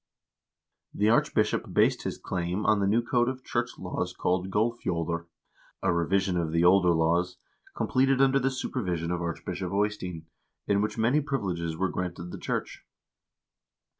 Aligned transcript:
The 0.95 1.11
archbishop 1.11 1.71
based 1.75 2.01
his 2.01 2.17
claim 2.17 2.65
on 2.65 2.79
the 2.79 2.87
new 2.87 3.03
code 3.03 3.29
of 3.29 3.43
church 3.43 3.77
laws 3.77 4.13
called" 4.13 4.49
Gullf 4.49 4.81
joftr," 4.83 5.27
a 5.83 5.93
revision 5.93 6.37
of 6.37 6.51
the 6.51 6.63
older 6.63 6.89
laws, 6.89 7.37
completed 7.75 8.19
under 8.19 8.39
the 8.39 8.49
supervision 8.49 9.11
of 9.11 9.21
Archbishop 9.21 9.71
Eystein, 9.71 10.25
in 10.65 10.81
which 10.81 10.97
many 10.97 11.21
privileges 11.21 11.77
were 11.77 11.89
granted 11.89 12.31
the 12.31 12.39
church. 12.39 12.83